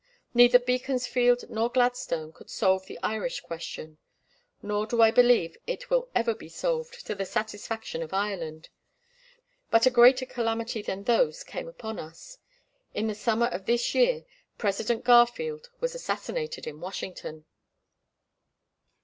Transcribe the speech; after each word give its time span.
Neither 0.33 0.57
Beaconsfield 0.57 1.47
nor 1.47 1.69
Gladstone 1.69 2.33
could 2.33 2.49
solve 2.49 2.87
the 2.87 2.97
Irish 3.03 3.39
question. 3.41 3.99
Nor 4.63 4.87
do 4.87 4.99
I 5.03 5.11
believe 5.11 5.57
it 5.67 5.91
will 5.91 6.09
ever 6.15 6.33
be 6.33 6.49
solved 6.49 7.05
to 7.05 7.13
the 7.13 7.23
satisfaction 7.23 8.01
of 8.01 8.11
Ireland. 8.11 8.69
But 9.69 9.85
a 9.85 9.91
greater 9.91 10.25
calamity 10.25 10.81
than 10.81 11.03
those 11.03 11.43
came 11.43 11.67
upon 11.67 11.99
us; 11.99 12.39
in 12.95 13.05
the 13.05 13.13
summer 13.13 13.45
of 13.45 13.67
this 13.67 13.93
year 13.93 14.25
President 14.57 15.03
Garfield 15.03 15.69
was 15.79 15.93
assassinated 15.93 16.65
in 16.65 16.79
Washington. 16.81 17.45